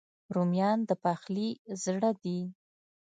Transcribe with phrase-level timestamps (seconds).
[0.35, 1.49] رومیان د پخلي
[1.83, 2.39] زړه دي